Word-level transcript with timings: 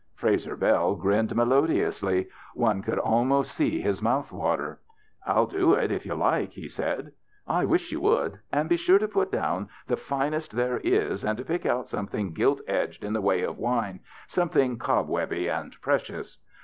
Frazer 0.15 0.55
Bell 0.55 0.95
grinned 0.95 1.29
melodiously^ 1.29 2.27
One 2.55 2.81
could 2.81 2.97
almost 2.97 3.51
see 3.51 3.81
his 3.81 4.01
mouth 4.01 4.31
water." 4.31 4.79
I'll 5.27 5.45
do 5.45 5.75
it 5.75 5.91
if 5.91 6.07
you 6.07 6.15
like," 6.15 6.53
he 6.53 6.67
said." 6.67 7.11
I 7.47 7.65
wish 7.65 7.91
you 7.91 8.01
would. 8.01 8.39
And 8.51 8.67
be 8.67 8.77
sure 8.77 8.97
to 8.97 9.07
put 9.07 9.31
down 9.31 9.69
the 9.85 9.97
finest 9.97 10.53
there 10.53 10.79
is, 10.83 11.23
and 11.23 11.37
to 11.37 11.45
pick 11.45 11.67
out 11.67 11.87
something 11.87 12.33
gilt 12.33 12.61
edged 12.67 13.03
in 13.03 13.13
the 13.13 13.21
way 13.21 13.43
of 13.43 13.59
wine; 13.59 13.99
something 14.25 14.79
cobwebby 14.79 15.47
and 15.47 15.79
precious." 15.81 16.39